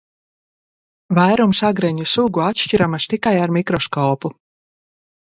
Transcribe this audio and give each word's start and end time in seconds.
Vairums 1.19 1.61
agreņu 1.69 2.09
sugu 2.15 2.45
atšķiramas 2.49 3.09
tikai 3.15 3.37
ar 3.45 3.57
mikroskopu. 3.63 4.37